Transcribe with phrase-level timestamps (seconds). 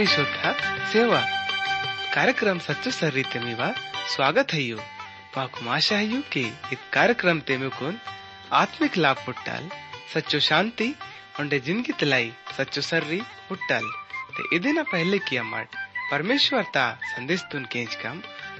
[0.00, 0.38] ವಿಶ್ವಕ
[0.92, 1.20] ಸೇವಾ
[2.14, 2.90] ಕಾರ್ಯಕ್ರಮ ಸಚ್ಚು
[4.12, 4.78] स्वागत है यू।
[5.34, 6.42] पाकुम आशा है यू के
[6.74, 7.94] इत कार्यक्रम तेमिकुन
[8.60, 9.64] आत्मिक लाभ पुट्टाल
[10.14, 10.88] सच्चो शांति
[11.40, 12.26] उन्डे जिनकी तलाई,
[12.58, 13.86] सच्चो सर्री पुट्टाल
[14.34, 15.68] ते इदिन पहले किया मट
[16.10, 18.16] परमेश्वर ता संदेश तुन केंच कम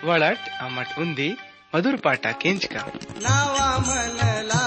[0.08, 1.30] वड़ट अमट उन्दी
[1.72, 2.86] मधुर पाटा केंच कम।
[3.26, 4.62] नावा मनला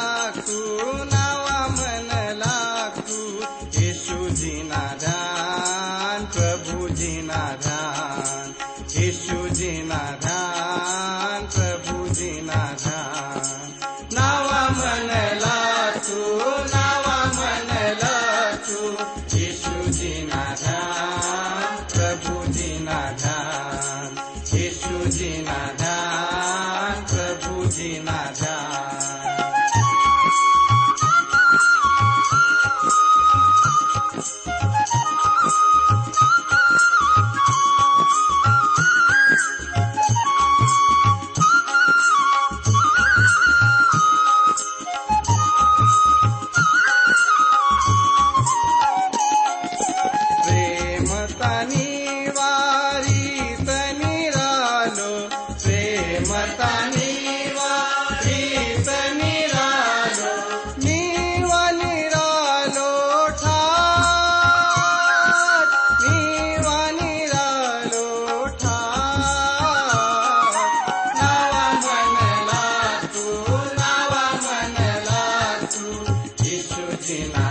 [77.13, 77.42] see you.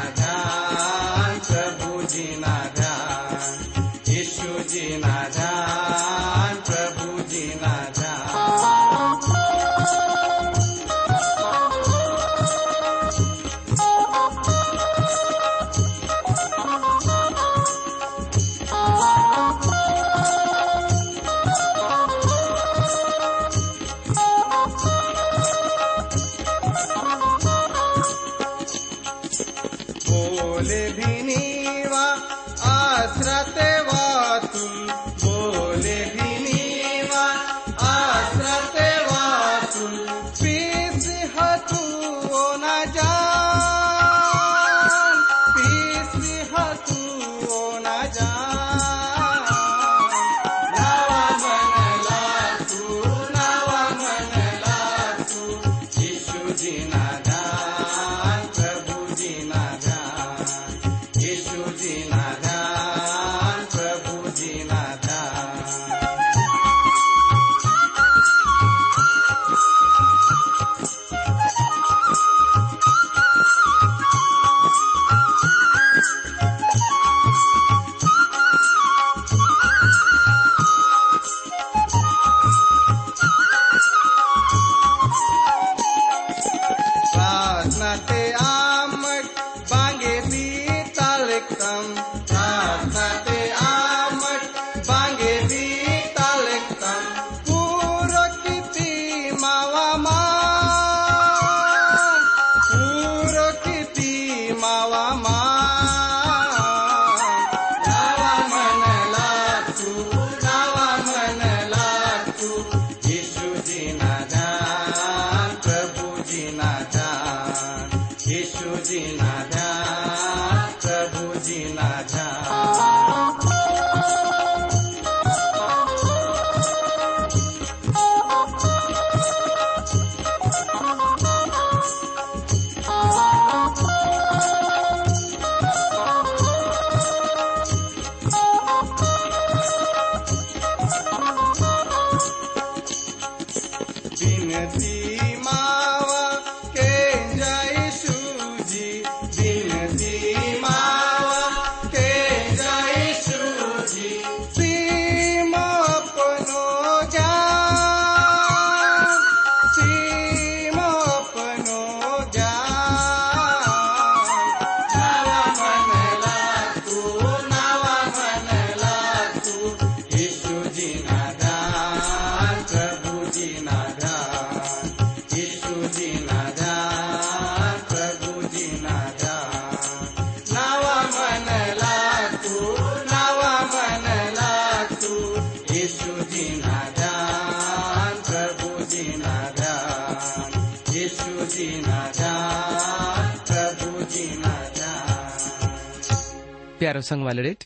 [196.93, 197.65] प्यारो संग वालेट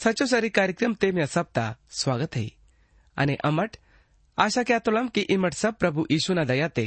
[0.00, 2.46] सचो सारी कार्यक्रम ते में सप्ता स्वागत है
[3.16, 3.76] अने अमट
[4.38, 6.84] आशा क्या तुलम कि इमट सब प्रभु ईशु न दया ते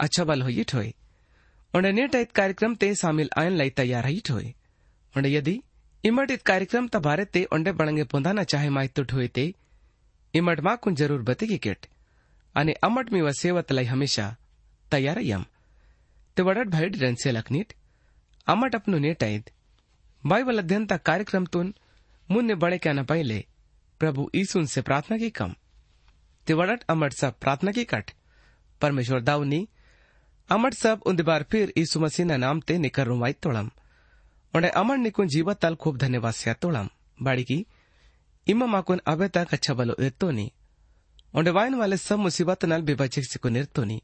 [0.00, 0.92] अच्छा बल होई ठोए
[1.74, 4.52] उन्हें नेट इत कार्यक्रम ते शामिल आयन लाई तैयार ही ठोए
[5.14, 5.56] उन्हें यदि
[6.04, 9.48] इमट इत कार्यक्रम तबारे ते उन्हें बड़ंगे पुंधा चाहे माइ तो ठोए ते
[10.34, 11.90] इमट मा कुन ज़रूर बतेगी किट
[12.54, 14.28] अने अमट मी व सेवत लाई हमेशा
[14.92, 15.44] तैयार यम
[16.36, 17.36] ते वड़ भाई डिडन से
[18.46, 19.50] अमट अपनो नेट आयत
[20.24, 21.74] अध्ययन तक कार्यक्रम तुन
[22.30, 23.44] मुन्ने बड़े क्या न पहले।
[24.00, 25.54] प्रभु ईसुन से प्रार्थना की कम।
[26.46, 28.10] ते वडट अमट सब प्रार्थना की कट।
[28.80, 29.68] परमेश्वर दाऊनी
[30.48, 33.70] अमट सब उन बार फिर यीशु मसीह नाम ते निकर रुमाई तोड़म।
[34.54, 36.88] उन्हें अमर निकुन जीवत तल खूब धन्यवाद से तोड़म।
[37.22, 37.66] बाड़ी की
[38.46, 40.50] इमा माकुन अबे तक अच्छा बलो एतो नी।
[41.34, 44.02] उन्हें वाइन वाले सब मुसीबत नल बेबचिक सिको निर्तो नी।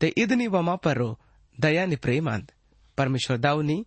[0.00, 1.18] ते इदनी वमा परो
[1.60, 2.52] दया नि प्रेमांद
[2.98, 3.84] परमेश्वर दाऊनी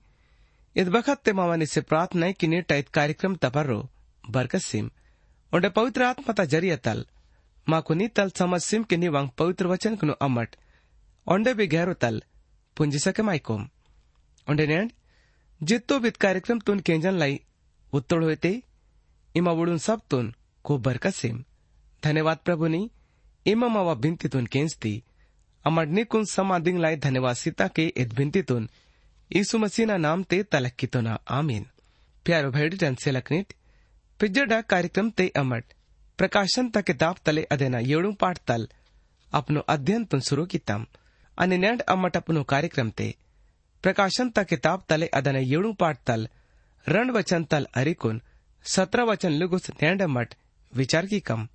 [0.76, 3.90] कि इत कार्यक्रम तपरो,
[4.30, 4.92] बरकत सिम।
[5.54, 7.06] उन्हें पवित्र आत्मा ता ज़रिया तल।
[7.70, 10.56] माको नी तल समझ सिम के निवांग पवित्र वचन कनु अमट।
[11.28, 12.24] ओंडे भी गहरो तल।
[12.78, 13.70] पुंजी सके माइकोम
[14.50, 14.92] उन्हें नेंड
[15.64, 17.42] जितो बित कार्यक्रम तुन केंजन लाई
[17.94, 18.64] उत्तोड़ हुए ते
[19.36, 20.34] इमा वुडून सब तुन
[20.66, 21.44] खूब बरकत सिम।
[22.04, 22.92] धन्यवाद प्रभुनी
[23.46, 25.04] इमा मावा भिंतीतून केंचती
[25.66, 28.91] अमडनीकून समाधिंग लाई धन्यवाद सीता के इत भिंतीतून यीशु
[29.32, 31.66] ईसु मसीह ना ඊසු මසීනා නාමතේ තලක්කිතොනා आमीन।
[32.26, 33.54] प्यारो भेड़ जन से लकनीट
[34.20, 35.74] पिज्जडा कार्यक्रम ते अमट
[36.20, 38.68] प्रकाशन तक किताब तले अदेना येड़ू पाठ तल।
[39.34, 40.86] अपनो अध्ययन तुम शुरू की तम
[41.38, 43.16] अनिनेड अमट अपनो कार्यक्रम ते।
[43.84, 46.28] प्रकाशन तक किताब तले अदना येड़ू पाठ तल।
[46.88, 48.22] रण वचन तल अरिकुन।
[48.66, 50.36] सत्रह वचन लुगुस नैंड अमट।
[50.74, 51.48] विचार की कम।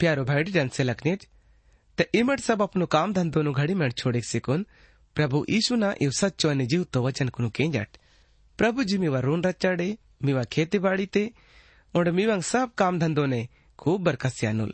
[0.00, 1.24] प्यारो भेड़ जन से लकनीट
[1.98, 4.66] ते इमट सब अपनो काम धंधो नु घड़ी में छोड़े सिकुन।
[5.18, 7.96] प्रभु ईशु यु सच्चो अने जीव तो वचन कुनु के जाट
[8.58, 9.86] प्रभु जी मीवा रोन रचाड़े
[10.24, 11.22] मीवा खेती बाड़ी ते
[11.94, 13.40] और मीवा सब काम धंधो ने
[13.78, 14.72] खूब बरकसिया नुल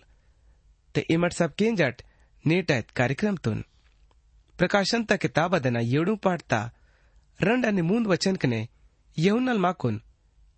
[0.95, 2.03] ते इमट सब के जाट
[2.45, 3.65] नेटायत कार्यक्रम तुन
[4.59, 6.61] प्रकाशन ता किताब अदना येड़ू पाटता
[7.41, 8.67] रंड अने मूंद वचन कने
[9.17, 10.01] यहुनल माकुन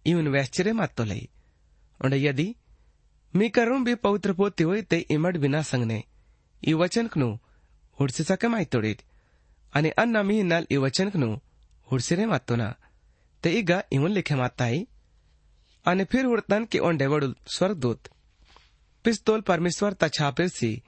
[0.07, 1.21] इवन वैश्चरे मातो ले
[2.01, 2.55] और यदि
[3.35, 6.05] मी करूँ भी पवित्र पोते हुए ते इमट बिना संगने
[6.63, 7.37] ये वचन कनु
[7.99, 9.03] उड़से सके माई तोड़ेट
[9.77, 11.35] અને અન્ના મિહિનાલ એ વચનકનું
[11.89, 12.75] હુડસીરે માતોના
[13.45, 14.83] તે ઈગા ઇમુન લેખે માતાઈ
[15.85, 18.03] અને ફિર હુડતાન કે ઓંડે વડુલ સ્વર્ગદૂત
[19.05, 20.83] પિસ્તોલ પરમેશ્વર તા છાપિરસી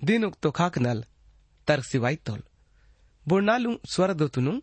[0.00, 1.00] દિન ઉક્તો ખાકનલ
[1.68, 2.42] તર્ક સિવાય તોલ
[3.26, 4.58] બોનાલું સ્વર્ગદૂતનું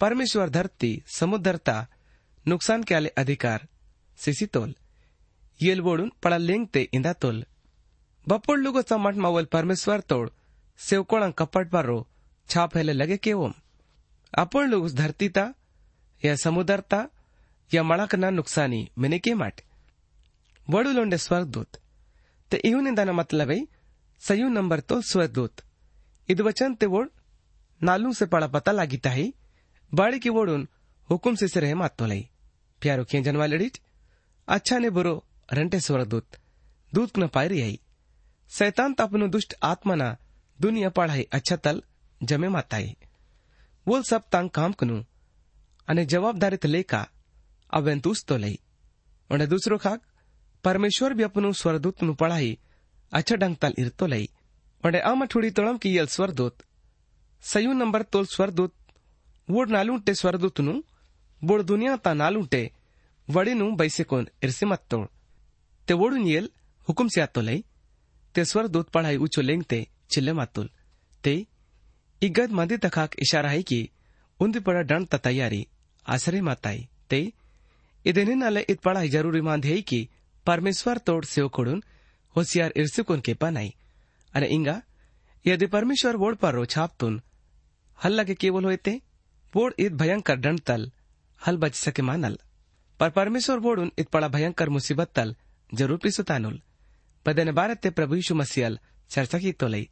[0.00, 1.82] પરમેશ્વર ધરતી સમુદ્રતા
[2.46, 3.60] નુકસાન के आले अधिकार
[4.18, 4.70] सिसितोल
[5.60, 7.42] येलबोडून पळा लेंगते इंदातोल
[8.26, 10.28] बपोड लुगो चमाट मावल परमेश्वर तोड
[10.78, 11.98] सेवकोळां कपट बारो
[12.48, 13.52] छाप फैले लगे केवोम
[14.32, 15.52] आपण लुगुस धरतीता
[16.22, 17.06] या समुदरता
[17.70, 17.82] या
[18.98, 19.60] मिने के माट।
[20.68, 21.78] वडू लोंडे स्वर्गदूत।
[22.50, 23.60] ते इहुनिंदाना मतलब है,
[24.22, 25.62] सयू नंबर तो स्वर्गदूत।
[26.28, 27.10] इद वचन ते वोड
[27.80, 29.32] नालू से पड़ा पता लागिता है,
[29.92, 30.66] बाड़ी की वोडून
[31.10, 32.28] हुकुम से से रहे मातोलाई
[32.82, 33.78] प्यारो खें जनवा लड़ीट
[34.48, 35.14] अच्छा ने बुरो
[35.52, 36.38] रंटे स्वर्गदूत।
[36.92, 37.78] दूत न पायरी आई
[38.50, 40.16] शैतान तपनु दुष्ट आत्मा ना
[40.58, 41.82] दुनिया पढ़ाई अच्छा तल
[42.21, 42.87] जमे माताई
[43.87, 44.97] बोल सब तांग काम कनु
[45.87, 47.05] અને જવાબદારી લેકા
[47.69, 48.57] અવેંતુસ તો લઈ
[49.29, 50.01] અને દૂસરો ખાક
[50.63, 52.59] પરમેશ્વર બી અપનું સ્વરદૂતનું પઢાઈ
[53.11, 54.27] અચ્છા ઢંગ તાલ ઇરતો લઈ
[54.83, 56.55] અને આમાં થોડી તળમ કિયલ સ્વરદૂત
[57.43, 58.73] સયુ નંબર તોલ સ્વરદૂત
[59.47, 60.79] વોડ નાલુંટે સ્વરદૂતનું
[61.41, 62.61] બોડ દુનિયા તા નાલુંટે
[63.27, 65.11] વડીનું બૈસેકોન ઇરસે મત્તોડ
[65.87, 66.47] તે વોડું યેલ
[66.87, 67.59] હુકુમ से आतो लई
[68.35, 70.67] ते स्वरदूत पढ़ाई ऊंचो लेंगते चिल्ले मातुल
[71.23, 71.33] ते
[72.22, 73.90] तखाक इशारा है कि
[74.40, 75.66] उन्दी पड़ा डंड ता तैयारी
[76.08, 77.32] आसरे माताई, ते,
[78.06, 80.08] इदेनिन अले इत पढ़ाई ज़रूरी मांद है कि
[80.46, 81.84] परमेश्वर तोड़ सेवकोडून
[82.36, 83.74] होशियार इर्सिकोन के पनाई।
[84.34, 84.82] अने इंगा,
[85.46, 87.22] यदि परमेश्वर वोड पर रो छापतून
[88.04, 89.02] हल लगे केवल होते
[89.56, 90.92] वोड इत भयंकर दंड तल,
[91.46, 92.38] हल बच सके मानल।
[93.00, 95.36] पर परमेश्वर वोडून इत पड़ा भयंकर मुसीबत तल,
[95.74, 96.62] ज़रूर पिसुतानुल।
[97.26, 98.78] बदन भारत ते प्रभु यीशु मसीहल
[99.10, 99.88] चर्चा की तोलई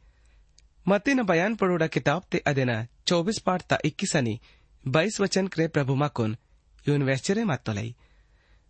[0.87, 2.75] मतीन बयान पड़ोड़ा किताब ते अदेना
[3.07, 4.39] चौबीस पाठ ता इक्कीस अनि
[4.83, 6.35] बाईस वचन करे प्रभु माकुन
[6.85, 7.93] यून वैश्चर्य मातोलई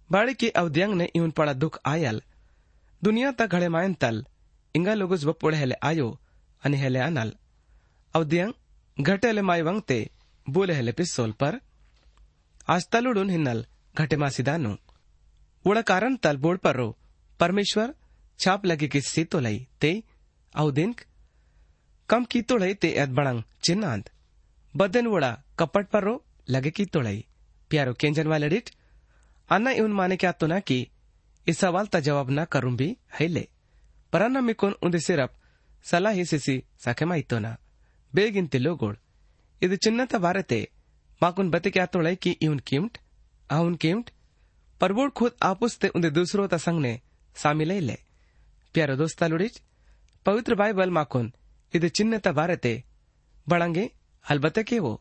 [0.09, 2.21] बाड़ी के अवद्यंग ने यून पड़ा दुख आयल
[3.01, 4.25] दुनिया ता घड़े मायन तल
[4.75, 6.07] इंगा लोगुस बपोड़े हेले आयो
[6.63, 7.33] अनि हेले अनल
[8.13, 9.99] अवद्यंग घटे हेले माय वंगते
[10.47, 11.59] बोले हेले पिस्सोल पर
[12.75, 14.73] आज तलुडून हिन्नल घटे मासिदानु
[15.65, 16.87] उड़ा कारण तल बोड़ पर रो
[17.39, 17.93] परमेश्वर
[18.39, 19.91] छाप लगे कि सीतो लई ते
[20.55, 21.01] अवदिनक
[22.09, 24.09] कम की तोड़ई ते एत बड़ंग चिन्नांत
[24.75, 27.25] बदन वोड़ा कपट पर रो लगे की तोड़ई।
[27.69, 28.69] प्यारो केंजन वाले रिट,
[29.49, 30.87] अन्ना इवन माने क्या तो ना कि,
[31.47, 33.47] इस सवाल ता जवाब ना करूँ भी है ले
[34.13, 35.31] पर अन्ना मिकोन उन्दे सिर्फ़
[35.83, 37.55] सलाह ही सिसी साखे माई तो ना।
[38.15, 38.95] बेगिनते लोगोड़,
[39.61, 39.79] इद
[40.11, 40.67] ता बारे ते
[41.23, 42.97] माकुन बते क्या तोड़ई कि इवन कीमट
[43.51, 44.09] आउन कीमट
[44.81, 46.99] पर वोड़ खुद आपुस ते उन्दे दूसरों ता संग ने
[47.35, 47.97] सामिले ले।
[48.73, 49.61] प्यारो दोस्ता लुड़िच
[50.25, 51.31] पवित्र बाइबल माकुन
[51.74, 52.72] इदे चिन्ह ता बारते
[53.46, 53.90] बड़ंगे
[54.24, 54.92] अलबत्ते के वो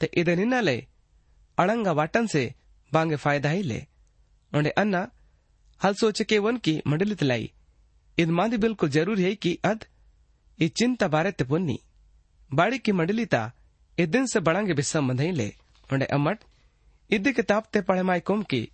[0.00, 0.76] ते इदे निन्ना ले
[1.58, 2.42] अड़ंगा वाटन से
[2.92, 3.80] बांगे फायदा ही ले
[4.52, 5.02] उन्हें अन्ना
[5.80, 7.50] हल सोचे के वन की मंडलित लाई
[8.18, 9.84] इद मादी बिल्कुल जरूरी है कि अद
[10.58, 11.78] ई चिंता बारते पुन्नी
[12.50, 13.42] बाड़ी की मंडलिता
[13.98, 15.52] इस दिन से बड़ंगे भी संबंध ही ले
[15.88, 16.44] उन्हें अमट
[17.10, 18.68] इद्दे किताब ते पढ़े माई कुम की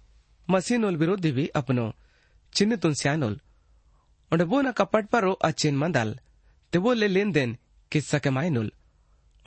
[0.49, 1.87] ಮಸೀನೋಲ್ ವಿರೋಧಿವಿ ಅಪನೋ
[2.53, 3.37] ಚಿನ್ನ ತುನ್ ಸ್ಯಾನೋಲ್
[4.33, 6.24] ಒಂಡೆ ಬೋನ ಕಪ್ಪಟ್ ಪರೋ ಆ ಚಿನ್ ಮಂದಾಲ್ ते वो
[6.76, 7.58] ले लेन देन
[7.92, 8.72] किस्सा के मायनुल।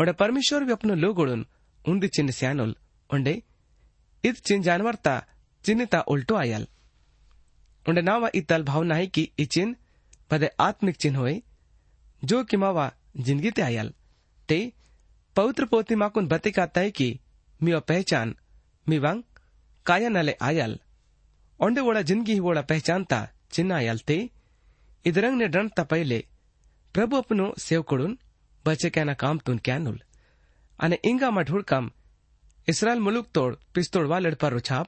[0.01, 1.47] ओडे परमेश्वर भी अपनो लोगोड़ुन
[1.89, 2.77] उन्दी चिन्ह स्यानुल।
[3.15, 3.43] ओंडे
[4.25, 5.27] इत चिन्ह जानवर ता,
[5.65, 6.69] चिन्ह ता उल्टो आयल।
[7.89, 9.77] ओंडे नावा इतल भावना है कि ई चिन्ह,
[10.31, 11.43] पदे आत्मिक चिन्ह होए,
[12.25, 13.95] जो कि मावा ज़िंदगी ते आयल।
[14.49, 14.73] ते,
[15.37, 17.21] पवित्र पोती माकुन बतिकाता है कि
[17.63, 18.37] मियो पहचान,
[18.89, 19.23] मी वांग
[19.87, 20.81] काया नले आयल।
[21.61, 24.31] ओंडे वोड़ा ज़िंदगी वोड़ा पहचानता चिन्ह आयल। ते
[25.05, 26.27] इधरंग ने डंडता पहले
[26.98, 28.16] ಪ್ರಭು ಅಪ್ಪನು ಸೇವಕೊಡುನ್
[28.66, 30.02] ಬಚಕ್ಯಾನ ಕಾಮ್ ತುನ್ ಕ್ಯಾನುಲ್
[30.80, 31.86] અને ઇંગામાં ઢોળકામ
[32.68, 34.88] ઇસરાયલ મુલુક તોડ પિસ્તોડ વાલડ પર છાપ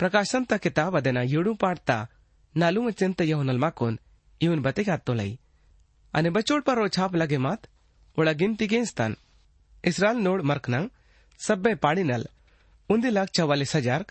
[0.00, 2.00] પ્રકાશન તા કિતાબ અદેના યડું પાડતા
[2.54, 4.00] નાલું ચિંત યહુનલ માકોન
[4.40, 5.30] ಇವನ್ ಬತೆಗಾತ್ತೊಲೈ
[6.14, 7.64] ಅನೆ ಬಚೋಡ್ ಪರೋ ಛಾಪ್ ಲಗೆ ಮಾತ್
[8.16, 9.16] ಒಳ ಗಿಂತಿ ಗೇನ್ಸ್ತಾನ್
[9.84, 10.90] ಇಸ್ರಾಲ್ ನೋಡ್ ಮರ್ಕ್ನಂಗ್
[11.40, 12.26] ಸಬ್ಬೆ ಪಾಡಿನಲ್
[12.88, 14.02] उन्दी लाख चवालीस हजार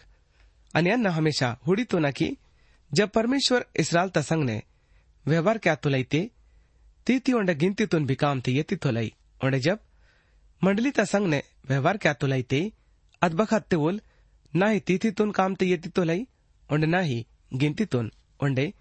[0.73, 2.27] અને અન્ન હંમેશા હુડી તો નાખી
[2.91, 4.57] जब परमेश्वर इसराल ता संग ने
[5.25, 6.05] व्यवहार क्या तुलाई
[7.06, 9.78] ती ओंडे गिनती तुन भी काम थी ये तो लई ओंडे जब
[10.62, 12.60] मंडली ता संग ने व्यवहार क्या तो लई ते
[13.22, 14.00] अदबखत ते बोल
[14.52, 16.26] ना ही तीथी तुन काम थी ये ती लई
[16.70, 18.72] ओंडे ना ही गिनती तुन। ओंडे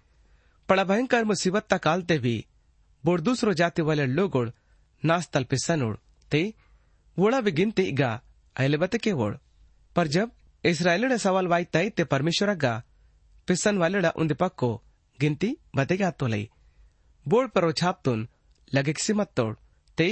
[0.68, 2.34] पड़ा भयंकर मुसीबत ता कालते भी
[3.04, 4.48] बोड़ दूसरो जाति वाले लोगोड़
[5.02, 5.96] नास तल पे सनुड़।
[6.30, 6.54] ते,
[7.16, 8.10] वोड़ा भी गिनती गा
[8.56, 9.34] अहले बते के वोड़।
[9.96, 10.30] पर जब
[10.64, 12.82] इसराइल ने सवाल वाई तय ते परमेश्वर गा,
[13.48, 14.70] पिसन वाले उन पक्को
[15.18, 16.48] गिनती बते गया तो लई
[17.53, 18.23] ಪರೋ ಛಾಪ್ತುನ್
[18.71, 19.55] ಲಗೆಕ್ಸಿ ಮತ್ತೋಡ್
[19.97, 20.07] ते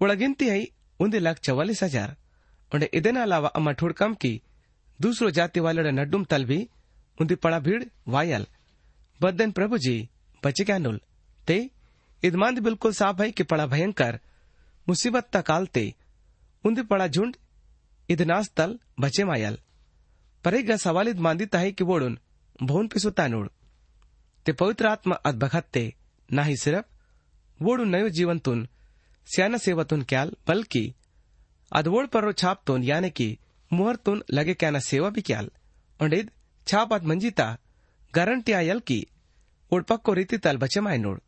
[0.00, 0.62] ಒಳಗಿಂತಿ ಐ
[1.00, 2.10] ಒಂದು लाख चवालीस हजार
[2.72, 4.30] उन्हें इदेना अलावा अम्मा ठोड़कम की
[5.00, 6.58] दूसरो जाति वाले नड्डुम तल भी
[7.18, 8.44] उन्दी पड़ा भीड़ वायल
[9.20, 9.96] बदन प्रभु जी
[10.42, 10.98] बचे क्या नुल
[11.48, 11.56] ते
[12.22, 14.18] इदमांद बिल्कुल साफ है कि पड़ा भयंकर
[14.86, 15.84] मुसीबत ता कालते
[16.64, 17.36] उन्दी पड़ा झुंड
[18.08, 19.58] इदनास तल बचे मायल
[20.44, 22.18] परेगा सवाल इदमांदिता है कि वोड़ुन
[22.62, 23.48] भोन पिसुता नोड़
[24.46, 25.84] ते पवित्र आत्मा अदबखत्ते
[26.28, 26.84] नाही सिर्फ
[27.60, 28.66] वोडू नयो जीवनतून
[29.26, 30.90] स्याना सेवातून क्याल बल्कि
[31.72, 33.34] अदवोड पर्रो छापतून याने की
[33.70, 35.48] मुहरतून लगे क्याना सेवा भी क्याल
[36.00, 36.30] ओंडेद
[36.66, 37.54] छाप अद मंजिता
[38.14, 39.02] गारंटी आयल की
[39.72, 41.18] ओडपक्को रीति तल बचे माय नोड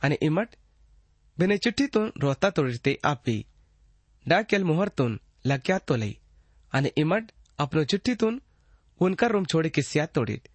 [0.00, 0.54] आणि इमट
[1.36, 3.42] बिने चिठ्ठीतून रोहता तोडते आपी
[4.26, 6.12] डाकेल मुहरतून लग्यात तोलई
[6.72, 8.38] आणि इमट अपनो चिठ्ठीतून
[9.00, 10.48] उनका रूम छोड़े की सियात तोडीत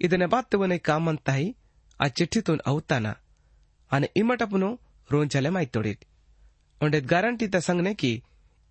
[0.00, 1.48] ಇದನ್ನ ಬಾತ್ತವನೆ ಕಾಮಂತಾಯಿ
[1.99, 3.07] ಆ ಚಿಟ್ಟಿತೂ ಅವತ್ತಾನ
[3.91, 4.69] ಆನೆ ಇಮ್ಮಟಪುನು
[5.09, 6.03] ರೋಂಚಲೆ ಮೈತೊಡಿದ್.
[6.81, 8.13] ಒಂಡೆ ಗ್ಯಾರಂಟಿತ ಸಂಗ್ನೆ ಕಿ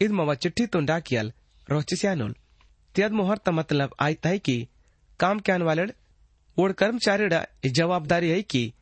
[0.00, 1.30] ಇದ್ ಮವ ಚಿಟ್ಟಿತೂ ಡಾಕಿಯಲ್
[1.68, 2.34] रोचिस्यानुल
[2.94, 4.58] त्याद मुहर का मतलब आई तय की
[5.20, 5.90] काम क्यान वालड़
[6.56, 8.72] ओड कर्मचारी जवाबदारी है कि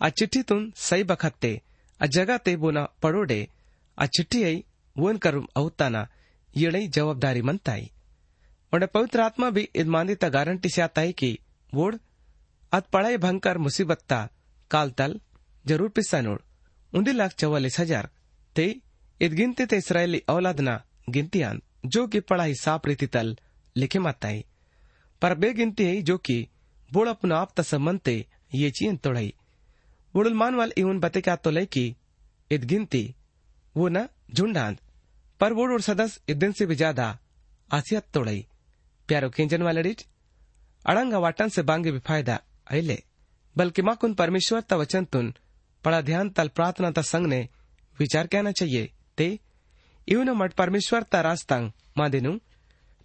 [0.00, 1.52] आ चिट्ठी तुम सही बखत्ते
[2.00, 3.38] आ जगह ते बोना पड़ोडे
[3.98, 4.62] आ चिट्ठी आई
[4.96, 6.06] वोन कर्म अवताना
[6.54, 7.90] ये नहीं जवाबदारी मनताई
[8.72, 11.38] उन्हें पवित्र आत्मा भी इद मान्यता गारंटी से आता है कि
[11.72, 11.98] वोड
[12.72, 14.18] अत पढ़ाई भंकर मुसीबत्ता
[14.70, 15.20] काल तल
[15.64, 16.40] ज़रूर पिस्सा नोड।
[16.92, 18.08] उन्दी लाख चौवालीस हज़ार।
[18.56, 18.64] ते
[19.20, 20.74] इत गिनती ते इसराइली औलादना
[21.08, 23.36] गिनतियान जो कि पढ़ाई साफ़ रीति तल
[23.76, 24.44] लिखे माताई
[25.22, 26.36] पर बे गिनती है जो कि
[26.90, 28.14] बोड़ अपना आप तसमनते
[28.54, 29.32] ये चीन तोड़ाई।
[30.14, 31.84] बुड़ुल मान वाल इवन बते क्या तो लय की
[32.50, 33.04] इत गिनती
[33.76, 34.78] वो न झुंडांद
[35.40, 37.06] पर वोड़ और सदस इत दिन से भी ज़्यादा
[37.70, 38.46] आसियत तोड़ाई।
[39.08, 40.04] प्यारो केंजन वालड़ीज
[40.84, 42.40] अड़ंगा वाटन से बांगे भी फ़ायदा
[42.72, 43.02] ऐले
[43.56, 45.34] बल्कि माकुन परमेश्वर त वचन तुन,
[45.84, 47.48] पड़ा ध्यान तल प्रार्थना त संग ने
[47.98, 49.38] विचार कहना चाहिए, ते
[50.08, 52.38] इवन मट परमेश्वर ता रास्तांग मादेनु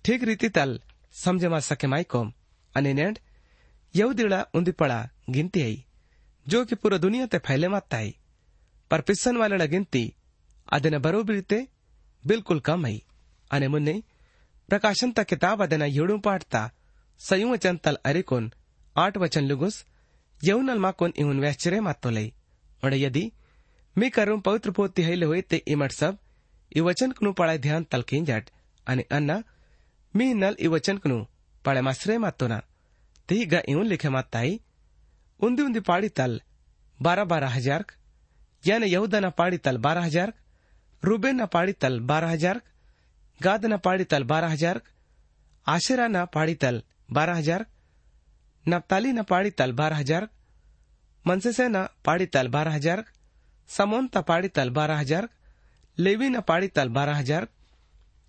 [0.05, 0.79] ठीक रीति तल
[1.13, 2.33] समझ मा सके माई कोम,
[2.73, 3.19] अने नेंड
[3.95, 5.85] यहूदीड़ा उन्दी पड़ा गिनती आई,
[6.47, 8.15] जो कि पूरा दुनिया ते फैले माता आई।
[8.91, 10.03] पर पिस्सन वाले गिनती
[10.67, 11.67] अदन बरोबर ते
[12.23, 13.03] बिल्कुल कम आई।
[13.51, 14.03] अने मुन्ने,
[14.69, 16.71] प्रकाशन त किताब अदना येड़ू पाठता
[17.19, 18.51] संयुवचन तल अरिकोन
[18.95, 19.83] आठ वचन लुगुस
[20.41, 22.33] यौनल माकोन इहुन वैश्चर्य मातोलई
[22.83, 23.31] और यदि,
[23.95, 26.17] मी करूँ पवित्र पोती हईले हुए ते इमट सब
[26.71, 28.49] इ वचन कनु पढ़ाई ध्यान तल किंजट
[28.87, 29.43] अनि अन्ना,
[30.13, 31.25] मी नल इ वचन कनु
[31.65, 32.61] पढ़े माश्रय मातोना।
[33.29, 34.59] तीग इवन लिखे माताई
[35.39, 36.39] उंदी उंदी पाड़ी तल
[36.99, 37.85] बारह बारह हज़ार
[38.63, 40.33] यानी यहूदा न पाड़ी तल बारह हज़ार
[41.03, 42.61] रूबेन न पाड़ी तल बारह हज़ार
[43.39, 44.05] गाद न पाड़ी
[46.55, 46.83] तल
[48.66, 50.28] बारह हजार आशेरा न पाड़ी तल बारह हजार नप्ताली न पाड़ी तल बारह हजार
[51.24, 53.04] मनसेसे न पाड़ी तल बारह हजार
[53.68, 55.28] समोन त पाड़ी तल बारह हजार
[55.98, 57.48] लेवी न पाड़ी तल बारह हजार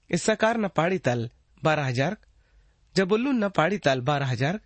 [0.09, 1.29] इस्साकार न पाड़ी तल
[1.63, 2.17] बारह हजार
[2.95, 4.59] जबुल्लून न पाड़ी तल बारह हजार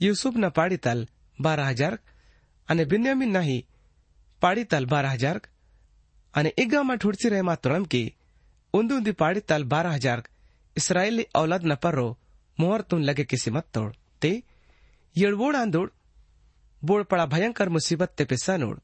[0.00, 1.00] યુસુફ ના પાડી તલ
[1.38, 1.94] બારા હજાર
[2.68, 3.66] અને બિન્યામીન નાહી
[4.42, 5.38] પાડી તલ બારા હજાર
[6.34, 8.06] અને ઇગામાં ઠુડસી રહેમાં તોળમકી
[8.74, 10.20] ઊંધી ઊંધી પાડી તલ બારા હજાર
[10.76, 12.06] ઇસરાયેલી ઔલાદ ન પરો
[12.58, 14.32] મોહર તું લગે કિસી મત તોડ તે
[15.16, 15.88] येळवोड आंदोड
[16.82, 18.78] बोळ पळा भयंकर मुसीबत ते पिस्सा नोड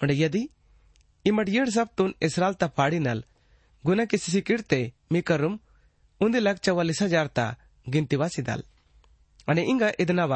[0.00, 0.46] म्हणजे यदि
[1.24, 3.20] इमड येड सब तुन इसराल ता पाड़ी नल
[3.84, 4.80] गुना किसी सी किड़ते
[5.10, 5.56] मी करुम
[6.20, 7.46] उंदे लग चवालीस हजार ता
[7.86, 8.62] गिनती वासी दाल
[9.48, 10.32] અને ಇಂಗ ಇದನವ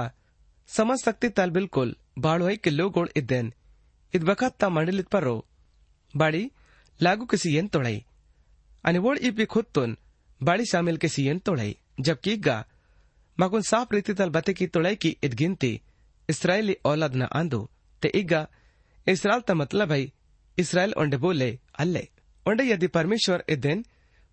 [0.69, 1.91] ಸಮಸ್ತಕ್ತಿ ತಲ್ ಬಿಲ್ಕುಲ್
[2.25, 3.51] ಬಾಳುವೈ ಕಿಲ್ಲೋಗೋಳ್ ಇದ್ದೇನ್
[4.15, 5.37] ಇದ್ ಬಖತ್ ತಾ ಮಂಡಲಿತ್ ಪರೋ
[6.15, 6.43] ಬಾಳಿ
[7.01, 7.99] लागू किसी येन तोड़ाई
[8.85, 9.95] आणि वोड इपी खुद तुन
[10.41, 11.73] बाड़ी शामिल किसी येन तोड़ाई
[12.07, 12.57] जबकि गा
[13.38, 15.74] ಮಗೊಂದ್ ಸಾಫ್ ರೀತಿದಲ್ಲಿ ಬತಕಿ ತೊಳೈಕಿ ಇದ್ಗಿಂತಿ
[16.30, 17.60] ಇಸ್ರಾಯೇಲಿ ಓಲಾದ್ನ ಅಂದು
[18.02, 18.48] ते इगा
[19.08, 20.02] इसराइल ता मतलब है
[20.58, 22.08] इसराइल ओंडे बोले अल्ले
[22.46, 23.84] ओंडे यदि परमेश्वर इदेन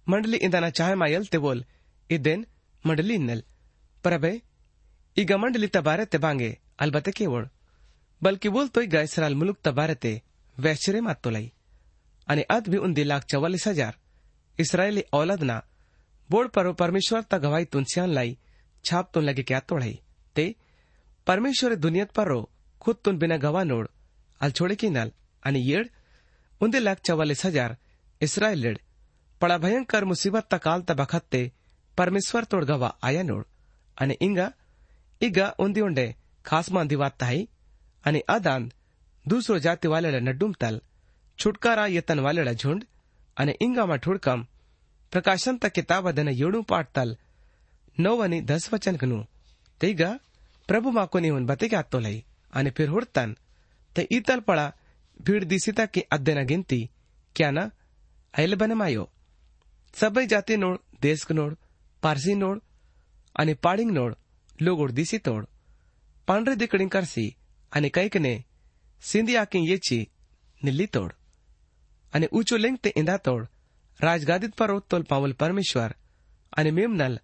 [0.07, 1.65] मंडली इंदाना चाहे मायल ते बोल
[2.11, 2.45] इदेन
[2.85, 3.43] मंडली नल
[4.05, 4.33] पर अबे
[5.17, 7.49] इगा मंडली तबारे ते बांगे अलबते केवल
[8.23, 10.13] बल्कि बोल तो इगा इसराइल मुलुक तबारे ते
[10.57, 11.51] वैश्चरे मात तो लाई
[12.29, 13.95] आणि अद भी उन लाख चौवालीस हज़ार
[14.59, 15.57] इस्रायली औलादना
[16.31, 18.37] बोल पर परमेश्वर ता गवाई तुंसियान लाई
[18.85, 19.99] छाप तुन लगे क्या तोड़ाई
[20.37, 20.55] ते,
[21.27, 22.41] परमेश्वर दुनियत पर रो
[22.81, 23.89] खुद तुन बिना गवा नोड।
[24.41, 25.13] अल छोडे की नल?
[25.43, 25.91] अन येड,
[26.61, 27.77] उन्दे लाख चव्वालीस हज़ार
[28.21, 28.79] इस्रायलेड
[29.41, 31.51] पडा भयंकर मुसीबत तकाल तबखत ते
[31.99, 33.45] परमेश्वर तोड गवा आया नोड।
[33.97, 34.53] अन इंगा,
[35.21, 37.49] इगा उन्दे उंडे खास मांदी वात ताई
[38.05, 38.71] अन अदान,
[39.25, 40.81] दूसरो जाति वालेला नड्डुम तल।
[41.39, 42.85] छुटकारा यतन वालेला झुंड।
[43.37, 44.47] आणि इंगामा ठुडकम,
[45.13, 47.17] प्रकाशन तक किताब अदन योड़ू पाठ तल।
[47.97, 49.23] નવ અને દસ વચનકનું
[49.81, 50.03] తెగ
[50.69, 52.17] ప్రభు మాకు నీవును బతికాత్తోలై
[52.53, 53.33] అని ఫిర్ హుడతాన్
[53.97, 54.61] తే ఈ తల్పళ
[55.21, 56.81] భిడ్దిసితకి అద్దెన గింతి
[57.37, 57.59] క్యాన
[58.35, 59.05] ఐల్ బనమాయో
[59.95, 61.55] సబై జాతి నోడ్ దేశ్ నోడ్
[62.03, 62.61] పార్సీ నోడ్
[63.35, 64.15] అని పాడింగ్ నోడ్
[64.59, 65.47] లోగోడ్ దిసి తోడ్
[66.29, 67.29] પાંડરે દીકડી કરસી
[67.73, 68.35] અને કઈકને
[69.03, 70.03] સિંધી આકી યેચી
[70.61, 71.13] નિલ્લી તોડ
[72.13, 73.45] અને ઊંચું લિંગ તે ઈંધા તોડ
[74.01, 75.93] રાજગાદિત પર તોલ પાવલ પરમેશ્વર
[76.53, 77.17] અને મેમનલ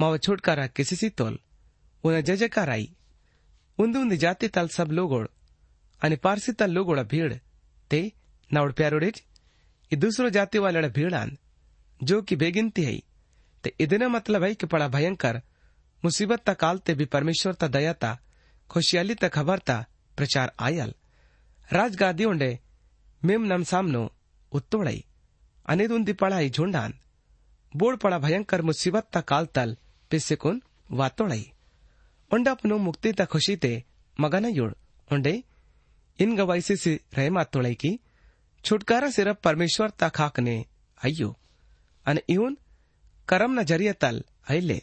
[0.00, 1.36] માવ છોટકારા કિસીસી તોલ
[2.04, 2.92] ઉન જજકારાઈ
[3.78, 5.32] ઉંદ ઉંદ જાતિ તલ સબ લોગોડ
[6.02, 7.34] અને પારસી તલ લોગોડા ભીડ
[7.90, 8.00] તે
[8.50, 9.16] નાવડ પ્યારોડેજ
[9.90, 11.36] ಈ दूसरो जाति वाले भीड़ान
[12.00, 12.98] जो कि बेगिनती है
[13.64, 15.40] ते इदना मतलब है कि बड़ा भयंकर
[16.02, 18.10] मुसीबत ता काल ते भी परमेश्वर ता दया ता
[18.70, 19.76] खुशियाली ता खबर ता
[20.18, 20.94] प्रचार आयल
[21.68, 22.50] राजगादी उंडे
[23.22, 24.02] मेम नम सामनो
[24.52, 25.04] उत्तोड़ई
[25.68, 26.94] अनेदुंदी पढ़ाई झुंडान
[27.72, 29.76] बोड़ पड़ा भयंकर मुसीबत ता काल तल
[30.11, 31.45] पिस्सिकुन वातोड़ई
[32.31, 33.71] उंडपनु मुक्ति ता खुशी ते
[34.17, 34.71] मगन युड़
[35.09, 35.33] उंडे
[36.19, 37.99] इन गवाइसी से रहे मातोड़ई की
[38.65, 40.55] छुटकारा सिर्फ़ परमेश्वर ता खाकने
[40.97, 41.35] अयो
[42.05, 42.57] अने इउन
[43.27, 44.81] करम न ज़रिए तल अले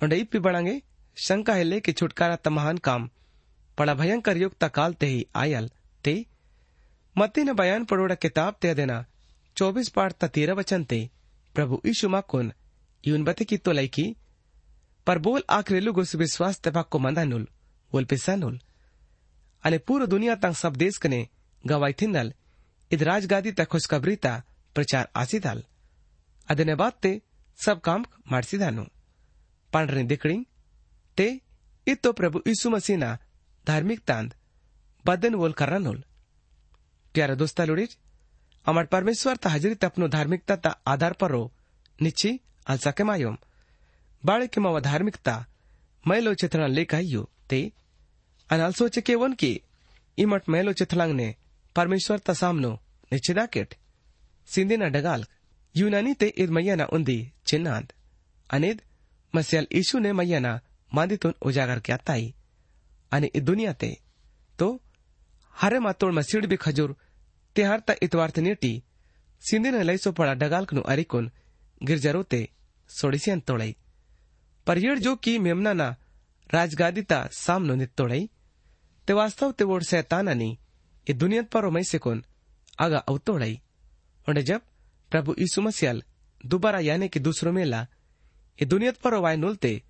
[0.00, 0.80] और इप्पी बढ़ांगे
[1.16, 3.08] शंका है ले कि छुटकारा त महान काम
[3.78, 5.70] पड़ा भयंकर युग ता काल ते ही आयल
[6.04, 6.14] ते
[7.16, 9.04] मती ने बयान पड़ोड़ा किताब ते देना
[9.56, 10.98] चौबीस पाठ ता तेरह वचन ते
[11.54, 12.52] प्रभु ईशु माकुन
[13.04, 14.04] यून बते की तो लैकी
[15.07, 17.45] पर बोल आखरे लुगुस विश्वास ते को मंदा नुल
[17.91, 18.55] बोल पिसा नुल
[19.63, 21.19] અને પૂરો દુનિયા તંગ સબ દેશ કને
[21.63, 22.29] ગવાઈ થિંદલ
[22.91, 24.27] ಇದ್ ರಾಜ್ಗಾದಿ ತ ಖುಷ್ಖಬ್ರಿ ತ
[24.75, 25.63] ಪ್ರಚಾರ ಆಸಿದಾಲ್
[26.47, 27.11] ಅದನೆ ಬಾತ್ તે
[27.59, 28.83] સબ કામ ಮಾಡಿಸಿದಾನು
[29.73, 30.41] પાંડરની દીકરી
[31.17, 31.27] તે
[31.87, 33.19] એ તો પ્રભુ ઈસુ મસીના
[33.67, 34.29] ધાર્મિકતાંદ
[35.05, 35.99] બદન વોલ કરનાનોલ
[37.15, 37.91] પ્યારા દોસ્તા લોડીજ
[38.65, 41.43] અમાર પરમેશ્વર તા હાજરી તપનો ધાર્મિકતા તા આધાર પર રો
[41.99, 42.35] નિચ્છી
[42.65, 43.03] અલસાકે
[44.24, 45.34] ಬಾಳಕ್ಕೆ ಮಾವ ಧಾರ್ಮಿಕತಾ
[46.04, 47.60] ಮೈಲೋಚೆಥನ ಲೇಖ ಅಯ್ಯು ते
[48.50, 49.50] અને અલસોચે કેવન કે
[50.18, 51.28] ઇમટ મહેલો ચેથલાંગને
[51.76, 52.70] પરમેશ્વર તા સામનો
[53.12, 53.72] નિશ્ચિદા કેટ
[54.48, 55.22] સિંધીના ડગાલ
[55.74, 57.88] યુનાની તે ઈદ મૈયાના ઉંધી ચિન્નાંત
[58.50, 58.78] અનેદ
[59.34, 62.30] મસ્યાલ ઈશુને મૈયાના માંદિતુન ઉજાગર ક્યા તાઈ
[63.12, 63.90] અને ઈ દુનિયા તે
[64.58, 64.68] તો
[65.54, 66.90] હારે માતોળ મસીડ બી ખજુર
[67.56, 68.76] તે હારતા ઇતવાર્થ નેટી
[69.42, 71.32] સિંધીને લઈસો પડા ડગાલકનું અરિકુન
[71.80, 72.40] ગિરજરો તે
[72.90, 73.72] સોડીસિયન તોળઈ
[74.66, 75.88] परयेळजोकी मेमनाना
[76.54, 78.26] राजगादिता सामनो नित्तोडई
[79.08, 80.50] ते वास्तव ते वोड सैतानानी
[81.06, 82.24] ये दुनियत पर मैसेकोन
[82.80, 83.54] आगा अवतोड़ई
[84.28, 84.60] उन्हें जब
[85.10, 86.02] प्रभु ईसु मसीहल
[86.46, 87.80] दोबारा यानी कि दूसरो मेला
[88.58, 89.82] ये दुनियत पर वाय नोलते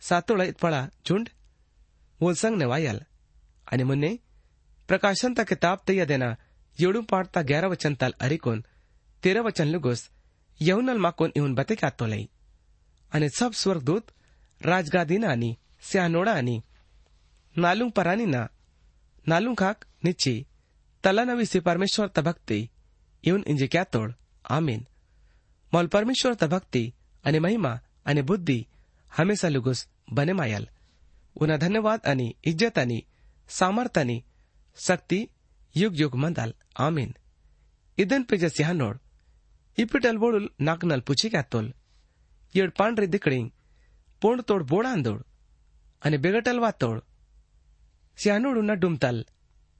[0.00, 1.28] सातोड़ा पड़ा झुंड
[2.20, 3.00] वोलसंग ने वायल।
[3.72, 4.18] आणि मुन्ने
[4.88, 6.36] प्रकाशनता किताब तैया देना,
[6.78, 8.64] येडू पाडता ग्यारह वचन ताल अरिकोन
[9.22, 10.10] तेरह वचन लुगोस,
[10.60, 12.28] यहुनल माकोन इहुन बते क्या तोलाई लई
[13.12, 14.06] અને સબ સ્વર્ગદૂત
[14.60, 16.58] રાજગાદીનાની સ્યાનોડાની
[17.56, 18.46] નાલું પરાનીના
[19.26, 20.38] નાલું ખાક નીચી
[21.04, 22.58] ತಲನ ವಿಸಿ ಪರಮೇಶ್ವರತ ಭಕ್ತಿ
[23.24, 24.12] ಇವನ್ ಇಂಜೆ ಕ್ಯಾತೋಳ್
[24.56, 24.84] ಆಮೀನ್
[25.72, 26.82] ಮೌಲ್ ಪರಮೇಶ್ವರತ ಭಕ್ತಿ
[27.24, 27.72] ಅನೆ ಮಹಿಮಾ
[28.06, 28.58] ಅನೆ ಬುದ್ಧಿ
[29.12, 29.82] ಹಮೇಸಾ ಲುಗುಸ್
[30.14, 30.66] ಬನೆ ಮಾಯಲ್
[31.36, 32.98] ಉನ ಧನ್ಯವಾದ ಅನಿ ಇಜ್ಜತ್ ಅನಿ
[33.50, 34.18] ಸಾಮರ್ಥನಿ
[34.78, 35.18] ಶಕ್ತಿ
[35.74, 36.54] ಯುಗ್ ಯುಗ್ ಮಂದಲ್
[36.86, 37.14] ಆಮೀನ್
[37.98, 38.98] ಇದನ್ ಪಿಜಸ್ ಯಹ ನೋಡ್
[39.78, 41.70] ಇಪ್ಪಿಟಲ್ ಬೋಳುಲ್ ನಾಕ್ನಲ್ ಪುಚಿ ಕ್ಯಾತೋಲ್
[42.54, 43.42] ઈયળ પાંડરી દીકડી
[44.22, 45.20] પૂર્ણ તોડ બોળાંદોળ
[46.02, 47.00] અને બેગટલ વાતોળ
[48.18, 49.20] ಸಿಯಾನೋಡುನ ಡುಮ್ತಲ್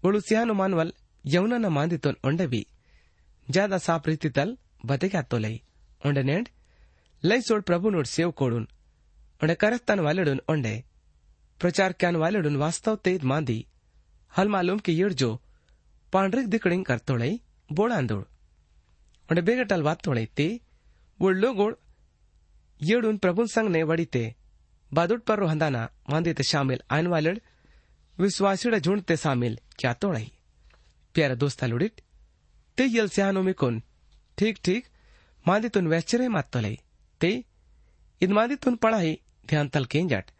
[0.03, 0.93] ಒಳು ಸಿಯಾನು ಮಾನ್ವಲ್
[1.25, 2.63] ಯೌನನ ಮಾಂದಿತೋನ್ ಒಂಡಬಿ
[3.49, 4.53] ಜಾದ ಸಾ ಪ್ರೀತಿತಲ್
[4.87, 5.55] ಬತೆಗೆ ಅತ್ತೋಲೈ
[6.01, 6.49] ಒಂಡನೇಂಡ್
[7.23, 8.69] ಲೈ ಸೋಡ್ ಪ್ರಭು ನೋಡ್ ಸೇವ್ ಕೋಡುನ್
[9.41, 10.75] ಒಂಡೆ ಕರಸ್ತಾನ್ ವಾಲೆಡುನ್ ಒಂಡೆ
[11.61, 13.59] ಪ್ರಚಾರ ಕ್ಯಾನ್ ವಾಲೆಡುನ್ ವಾಸ್ತವ ತೇದ್ ಮಾಂದಿ
[14.33, 15.31] ಹಲ್ ಮಾಲೂಮ್ ಕಿ ಯಡ್ಜೋ
[16.13, 17.31] ಪಾಂಡ್ರಿಗ್ ದಿಕಡಿಂಗ್ ಕರ್ತೋಳೈ
[17.71, 18.27] ಬೋಳಾಂದೋಳ್
[19.29, 20.49] ಒಂಡೆ ಬೇಗಟಲ್ ವಾತ್ತೋಳೈ ತಿ
[21.21, 21.77] ಒಳ್ಳು ಗೋಳ್
[22.81, 24.09] यूडून प्रभु संग ने वड़ी
[24.93, 26.81] बादुट पर रोहंदाना वांदे ते शामिल.
[26.90, 27.38] आन वालड़,
[28.19, 30.31] विश्वासीड़ झुंड ते शामिल क्या तोड़ाई.
[31.14, 32.01] प्यारा दोस्त लुड़िट,
[32.79, 33.83] ते यल सहानो में कोन
[34.38, 34.87] ठीक ठीक
[35.47, 36.79] मांदे तुन वैचरे मात तोलई
[37.21, 37.31] ते,
[38.21, 40.31] इन मांदे तुन पढ़ाई ध्यान तल के जट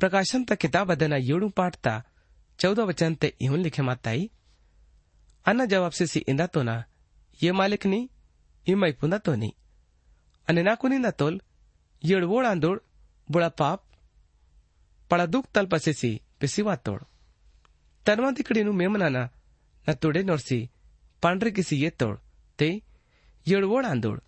[0.00, 2.02] प्रकाशन तक किताब देना यूडू पाठता,
[2.58, 4.30] चौदह वचन ते इन लिखे माताई
[5.46, 6.82] अन्ना जवाब से सी इंदा तो ना
[7.42, 8.08] ये मालिक नी
[8.66, 9.52] मई पुना तो नी
[10.48, 11.40] अने ना कुनी ना तोल
[12.02, 12.78] येडवोळ आंदोळ
[13.28, 13.80] बुळा पाप
[15.10, 16.98] पळा दुख तलपसेसी पेसी वातोळ
[18.06, 19.24] तनवा तिकडीनु मेमनाना
[19.86, 20.66] न तोडे नोर्सी
[21.22, 22.14] पांढरे किसी येतोळ
[22.58, 22.68] ते
[23.46, 24.18] येडवोळ आंदोळ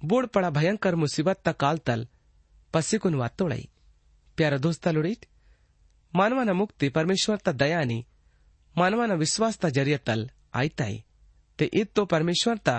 [0.00, 2.04] बोड पळा भयंकर मुसीबत ता काल तल
[2.74, 3.62] पसिकुन वातोळाई
[4.38, 5.26] प्यारा दोस्ता लुडीट
[6.12, 8.00] मानवाना मुक्ती परमेश्वर ता दयानी
[8.76, 10.98] मानवाना विश्वास ता ज़रिया तल आयताई
[11.58, 12.76] ते ईद तो परमेश्वर ता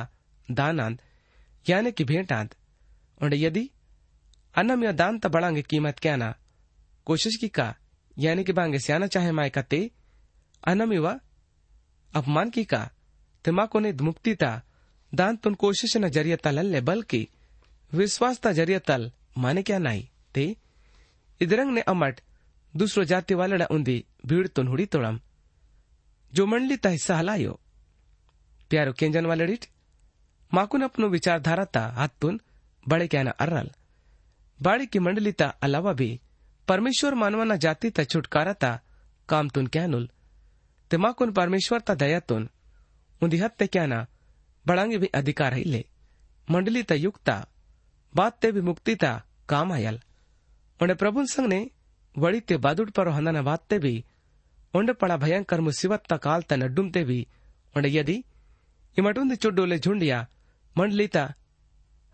[1.66, 2.04] यानी की
[3.36, 3.68] यदि
[4.56, 6.34] अन्नम या दान त बढ़ांगे कीमत क्या ना
[7.08, 7.74] कोशिश की का
[8.18, 9.80] यानी कि बांगे सियाना चाहे माय का ते
[10.64, 11.14] अन्नम युवा
[12.14, 12.84] अपमान की का
[13.46, 14.52] ते को ने मुक्ति ता
[15.14, 17.28] दान तुन कोशिश न ज़रिया तल ले बल्कि
[17.92, 20.46] विश्वास ता ज़रिया तल माने क्या नाई ते
[21.42, 22.22] इदरंग ने अमट
[22.74, 25.20] दूसरो जाति वाले वालड़ा उन्दी भीड़ तुन हुड़ी तोड़म
[26.34, 27.60] जो मंडली ता हिस्सा हलायो
[28.72, 29.66] प्यारो केंजन वालड़ीट
[30.52, 32.40] माकुन अपनो विचारधारा ता हाथ तुन
[32.86, 33.70] बड़े क्या ना अर्रल
[34.64, 36.10] बाड़ी की मंडली ता अलावा भी
[36.68, 38.72] परमेश्वर मानवाना जाति ता छुटकारा ता
[39.30, 40.10] काम तुन क्या नुल
[40.92, 42.50] तिमाकुन परमेश्वर ता दया तुन।
[43.22, 44.06] उन्दी हत ते क्या ना
[44.66, 45.84] बड़ांगे भी अधिकार ही ले
[46.48, 47.36] मंडली ता युक्ता
[48.14, 49.12] बात ते भी मुक्ति ता
[49.50, 50.00] काम आयल।
[50.80, 51.60] उन्हें प्रभु संग ने
[52.16, 53.94] वड़ी ते बादुड़ पर हना ना बात ते भी
[54.74, 57.20] उन्हें पड़ा भयंकर मुसीबत ता काल ता नड्डुम ते भी
[57.76, 58.18] उन्हें यदि
[58.98, 60.26] इमटुंद चुडोले झुंडिया
[60.76, 61.24] मंडली ता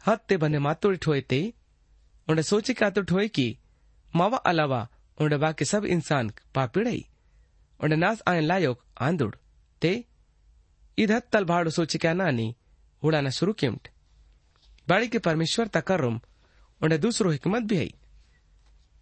[0.03, 1.53] हत्ते बने मातुड़ ठोए ते ही
[2.29, 3.57] उन्हें सोचे का तो ठोए कि
[4.15, 4.87] मावा अलावा
[5.21, 7.05] उन्हें बाकी सब इंसान पापीड़ई
[7.79, 9.35] उन्हें नास आयन लायोक आंदुड़।
[9.81, 10.05] ते,
[10.97, 12.55] इधर तल भाड़ सोचे क्या नानी,
[13.03, 13.87] उड़ाना शुरू किमट।
[14.87, 16.19] बाड़ी के परमेश्वर तकर्रम
[16.81, 17.93] उन्हें दूसरो हिकमत भी आई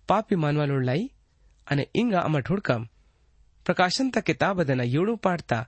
[0.10, 1.12] पापी मानवा लोड़ लाई,
[1.68, 2.88] अने इंगा अमर ठुड़कम
[3.66, 5.66] प्रकाशन तक किताब देना यूड़ पाड़ता,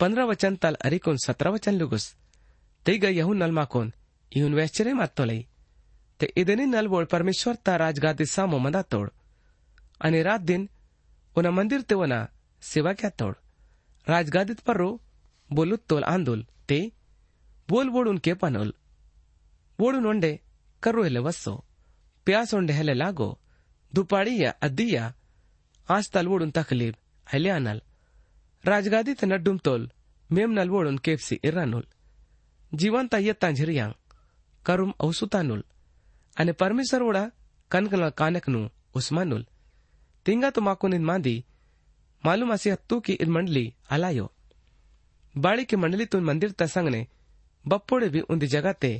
[0.00, 2.14] पंद्रह वचन तल अरिकोन सत्रह वचन लुगुस।
[2.86, 3.92] ते गई यहू नलमा कोन
[4.32, 5.24] इन वैश्चर्य मत तो
[6.20, 9.14] તે ઈદની નલવોળ પરમેશ્વર તા રાજગાદી સામો મંદા તોડ
[10.00, 10.62] અને રાત દિન
[11.36, 12.24] ઉના મંદિર તેઓના
[12.62, 13.36] સેવા ક્યાં તોડ
[14.06, 14.90] राजगादीत पर्रो
[15.50, 16.80] बोलुत तोल आंदोल ते
[17.68, 18.72] बोल बोडून के पनोल
[19.78, 20.32] बोडून ओंडे
[20.82, 21.54] कर्रो हेले वस्सो
[22.26, 23.28] प्यास ओंडे हेले लागो
[23.92, 25.12] दुपाड़िया अद्दिया
[25.88, 26.94] आज तल वोडून तकलीब
[27.26, 27.80] हेले आनल
[28.64, 29.88] राजगादीत नड्डुम तोल
[30.30, 31.84] मेम नल वोडून केपसी इरानुल
[32.72, 33.92] जीवंता येता झिरियांग
[34.66, 35.62] करुम औसुतानुल
[36.36, 37.24] आणि परमेश्वर ओडा
[37.70, 38.66] कनकल कानकनु
[38.98, 39.42] उस्मानुल
[40.26, 40.60] तिंगा तो
[42.24, 44.26] मालूम असे हत्तू की इन मंडली अलायो
[45.34, 47.06] बाड़ी की मंडलीतून मंदिर ता संगने
[47.64, 48.90] बप्पोड़े भी उन्दी जगह ते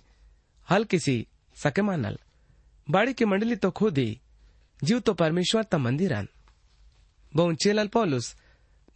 [0.68, 1.16] हल किसी
[1.56, 2.16] सके मानल
[2.88, 4.08] बाड़ी की मंडली तो खुदी
[4.82, 6.28] जीव तो परमेश्वर ता मंदिरान
[7.32, 8.34] बहु चेलल पौलुस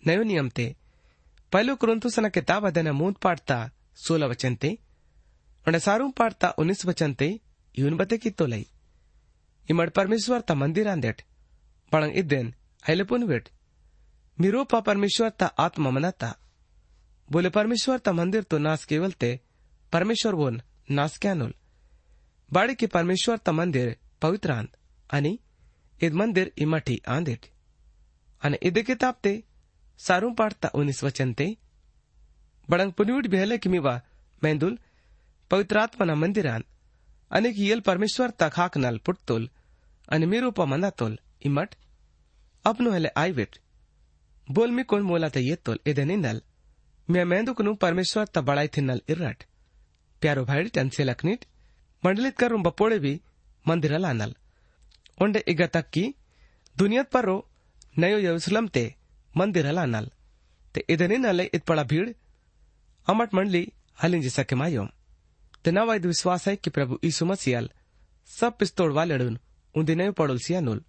[0.03, 3.59] नयो नियम ते पहलू पहलो कुरुंतुसना किताब अदना मूंद पाठता
[3.99, 4.71] सोलह वचन ते
[5.67, 7.29] और सारू पाठता उन्नीस वचन ते
[7.75, 8.47] ಇವನ್ ಬತ್ತೆ तो
[9.99, 11.19] परमेश्वर ता मंदिर आंदेट
[11.93, 12.47] ಮಂದಿರ इदेन
[12.83, 13.49] ಬಳಂಗ್ पुन वेट ವೇಟ್
[14.39, 16.31] मिरोपा परमेश्वर ता आत्मा मनाता।
[17.29, 19.31] बोले, परमेश्वर ता मंदिर तो नास केवल ते,
[19.93, 20.61] परमेश्वर बोन
[20.91, 21.55] नास क्यानोल
[22.51, 24.69] बाड़ी के परमेश्वर ता मंदिर पवित्र आंद
[25.11, 25.33] अनि
[26.01, 27.47] इद मंदिर इमठी आंदेट
[28.43, 29.33] अन इदे के तापते
[29.99, 31.47] सारू पाठता उन्नीस वचन ते,
[32.69, 33.95] बड़ंग पुनवीट भेले कि मिवा,
[34.43, 34.79] मेंदुल
[36.15, 36.65] मंदिर आंद।
[37.35, 39.47] ಅನೇಕ ಏಲ್ ಪರಮೇಶ್ವರ್ ತಖಾಕ್ ನಲ್ ಪುಟ್ಟುಲ್
[40.09, 41.73] અને મેરો પમના તોલ ઇમટ
[42.65, 43.55] અપનો હેલે આઈવેટ
[44.49, 46.39] બોલ મી કોન મોલા તે યે તોલ એદેની નલ
[47.09, 49.41] મે મેંદુકનું પરમેશ્વર ત બળાઈ થી નલ ઇરટ
[50.23, 51.43] પ્યારો ભાઈ ટંસે લખનીટ
[52.03, 53.19] મંડલિત કરું બપોળે બી
[53.67, 54.33] મંદિર લાનલ
[55.19, 56.09] ઓંડે ઇગા તક્કી
[56.77, 57.37] દુનિયત પરો
[57.97, 58.85] નયો યરુસલમ તે
[59.35, 60.07] મંદિર લાનલ
[60.75, 62.11] તે એદેની નલે ઇત પડા ભીડ
[63.07, 63.67] અમટ મંડલી
[63.99, 64.89] હલિંજી સકે માયોમ
[65.65, 67.67] તેના વાયદ विश्वास है कि प्रभु ईसु मसियाल
[68.31, 69.39] सब पिस्तौड़वा लड़ून
[69.75, 70.81] उन्दिने पड़ोल सियानोल।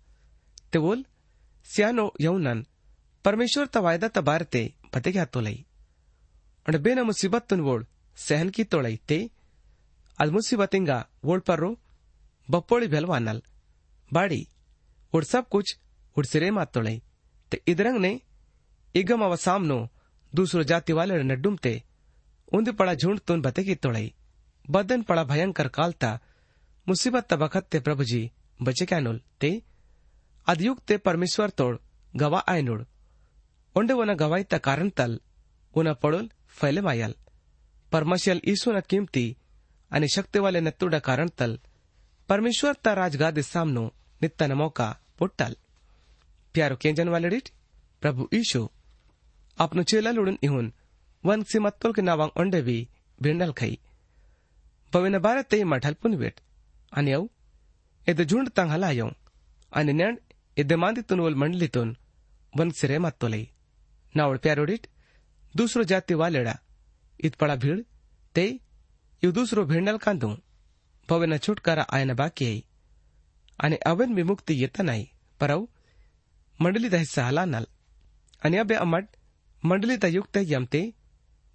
[0.71, 0.99] ते बोल,
[1.65, 2.59] सियानो यौनन
[3.25, 4.61] परमेश्वर त वायदा त बारते
[4.93, 5.57] भते तो लई
[6.65, 7.85] अण बेन मुसीबत तुन वोड,
[8.17, 9.19] सहन की तोळई ते?
[10.19, 11.41] अल मुसीबतिंगा वोड
[12.47, 13.41] बपोड़ी भेल वानल
[14.11, 14.41] बाड़ी
[15.13, 15.75] उड़ सब कुछ
[16.15, 16.97] उड़ सिरे मात तोळई
[17.51, 18.11] ते इदरंग ने,
[18.95, 19.79] इगम अवसाम नो
[20.33, 21.73] दूसरो जाति वाले नड्डुम ते
[22.51, 24.07] उन्द पड़ा झुंड तुन भते की तोड़ई
[24.69, 26.19] बदन पड़ा भयंकर कालता।
[26.87, 29.21] मुसीबत तबकत ते प्रभु जी बचे क्या नुल?
[29.41, 29.61] ते?
[30.47, 31.77] अधयुग ते परमेश्वर तोड़
[32.15, 32.85] गवा आय नुड।
[33.75, 35.19] उंड वन गवाई ता कारण तल
[35.73, 37.15] उन पड़ोल, फैले वायल
[37.91, 39.37] परमशल ईसु न कीमती,
[39.91, 41.59] अने शक्ति वाले नतुड कारण तल।
[42.29, 45.55] परमेश्वर ता राजगाद सामनो, नित्त न मौका, पुट्टल।
[46.53, 47.49] प्यारो केंजन वाले डिट,
[48.01, 48.69] प्रभु ईशु।
[49.57, 50.73] अपनो चेला लुड़न इहुन,
[51.25, 52.89] वन सिमत्तोल के नावांग ओंडे भी
[53.21, 53.79] भिंडल खाई।
[54.95, 56.41] પવિના બારે ते मठल પુન વેટ
[56.91, 57.29] અને આવ
[58.07, 59.09] એદ ઝુંડ તાંગ હલાયવ
[59.73, 60.17] અને નેણ
[60.57, 61.97] એદ માંદી તુન ઓલ મંડલી તુન
[62.57, 63.53] વનસિરે માતોલઈ
[64.15, 64.87] નાવળ પ્યારોડીટ
[65.53, 66.53] दूसरो जाती वालेड़ा।
[67.19, 67.79] इत पड़ा भीड़
[68.35, 68.43] ते
[69.23, 70.29] इव दूसरो भेंडल कांदू।
[71.09, 72.63] पवेना छुटकारा आयन बाकी आई।
[73.59, 75.05] आणि अवेन विमुक्ती येता नाही
[75.39, 75.61] परव
[76.59, 77.65] मंडलीत हिस्सा हला नल।
[78.41, 79.05] आणि अबे अमट
[79.63, 80.81] मंडली युक्त यमते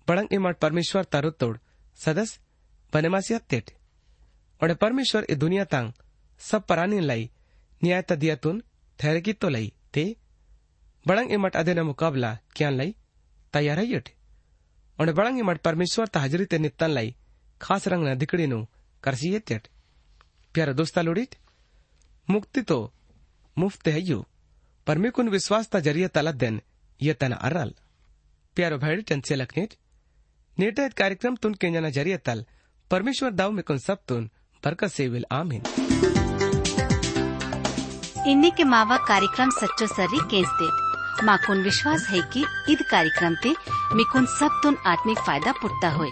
[0.08, 1.58] बळंग इमट परमेश्वर तारुतोड
[1.98, 2.40] सदस्य
[4.60, 5.92] और परमेश्वर ए दुनिया तांग
[6.40, 7.30] सब परानी लाई
[7.82, 8.62] न्याय तदियतुन
[8.98, 10.04] ठहरे की तो लाई ते
[11.06, 12.94] बड़ंग इमट अदे न मुकाबला क्या लाई
[13.54, 14.08] तैयार है यट
[14.98, 17.14] और बड़ंग इमट परमेश्वर ता ते नित्तन लाई
[17.60, 18.64] खास रंग न दिकड़ी नु
[19.04, 19.68] करसी यट
[20.54, 21.34] प्यारा दोस्ता लोडिट
[22.28, 22.78] मुक्ति तो
[23.56, 24.24] मुफ़्त है यू
[24.86, 26.60] पर कुन विश्वास ता ज़रिए तलद्देन
[27.00, 27.74] ये तन अरल
[28.56, 29.74] प्यारो भाई टंसे लखनेट
[30.56, 32.44] नेटा कार्यक्रम तुन केंजना ज़रिए तल
[32.90, 33.98] परमेश्वर दाव में सब
[34.64, 35.62] बरकत से विल आमिन।
[38.26, 43.54] इन्हीं के मावा कार्यक्रम सच्चो सर्री केस दे माकुन विश्वास है कि ईद कार्यक्रम ते
[43.96, 46.08] मिकुन सब तुन आत्मिक फ़ायदा पुटता हुए।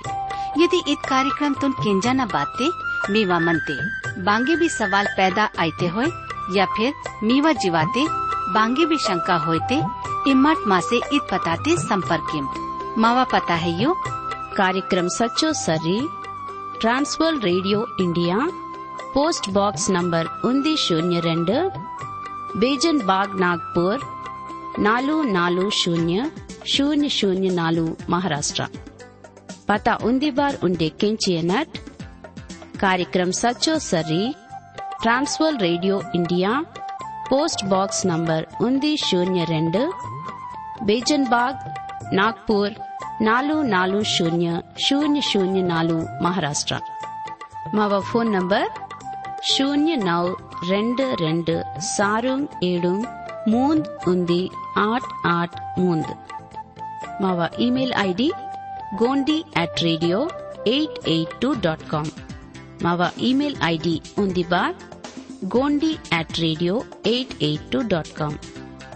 [0.59, 2.69] यदि ईद कार्यक्रम तुन केंजा न बाते
[3.13, 3.77] मीवा मनते
[4.23, 6.07] बांगे भी सवाल पैदा आते होए
[6.57, 8.07] या फिर मीवा जीवाते
[8.55, 9.81] बांगे भी शंका होते
[10.31, 13.95] इमाट माँ से ईद पताते संपर्क मावा पता है यो?
[14.57, 15.99] कार्यक्रम सचो सर्री
[16.81, 18.37] ట్రాన్స్వర్ radio India
[19.15, 21.57] post box number ఉంది శూన్య రెండు
[22.59, 24.03] బీజన్ బాగ్ నాగ్పూర్
[24.81, 26.17] నాలుగు నాలుగు శూన్య
[26.67, 28.65] శూన్య శూన్య నాలుగు మహారాష్ట్ర
[29.69, 31.77] పత ఉంది బార్ ఉండే కెంచి ఎనట్
[32.83, 34.23] కార్యక్రమ సచో సర్రీ
[35.03, 36.53] ట్రాన్స్వర్ radio India
[37.31, 39.83] post box number ఉంది శూన్య రెండు
[40.85, 41.59] బీజన్ బాగ్
[42.13, 42.75] నాగ్పూర్
[43.18, 44.48] నాగ్పూర్ నాలుగు నాలుగు శూన్య
[44.86, 46.76] శూన్య శూన్య నాలుగు మహారాష్ట్ర
[47.76, 48.70] మావ ఫోన్ నంబర్
[49.54, 50.24] ಶೂನ್ಯ ನೌ
[50.70, 51.56] రెండు రెండు
[51.96, 52.94] ಸಾರು ಏಳು
[53.48, 54.42] ಮೂಂದ್ ಉಂದಿ
[54.84, 56.12] ಆಟ್ ಆಟ್ ಮೂಂದ್
[57.22, 58.30] ಮಾವ email ID
[58.96, 60.20] Gondi at radio
[60.68, 62.12] eight eight two dot com
[62.84, 64.76] ಮಾವ ಇಮೇಲ್ ಐಡಿ ఉంది bar
[65.46, 66.76] Gondi at radio
[67.08, 68.34] eight eight two dot com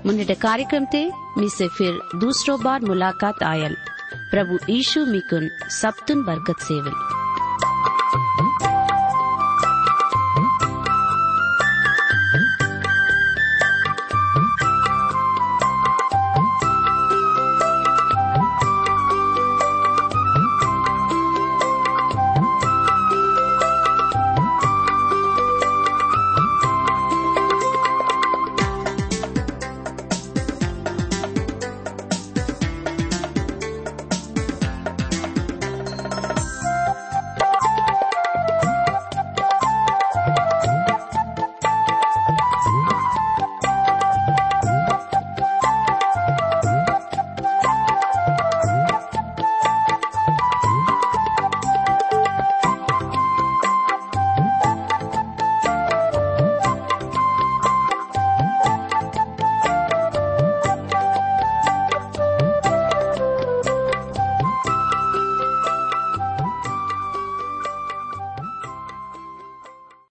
[0.05, 1.01] मुन्ने कार्यक्रम ते
[1.37, 3.75] मिसे फिर दूसरो बार मुलाकात आयल
[4.32, 5.48] प्रभु ஈஷு மிகுன்
[5.80, 6.94] சப்துன் வர்க்கத் सेवल